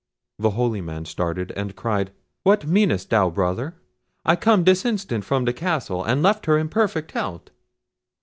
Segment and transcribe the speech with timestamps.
[0.39, 2.09] The holy man started, and cried,
[2.41, 3.75] "What meanest thou, brother?
[4.25, 7.51] I come this instant from the castle, and left her in perfect health."